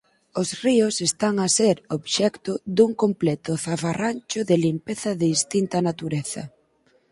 Os 0.41 0.49
ríos 0.65 0.95
están 1.09 1.35
a 1.39 1.47
ser 1.57 1.75
obxecto 1.97 2.51
dun 2.75 2.91
completo 3.03 3.51
zafarrancho 3.65 4.39
de 4.49 4.55
limpeza 4.65 5.09
de 5.19 5.25
distinta 5.35 5.77
natureza 5.89 6.43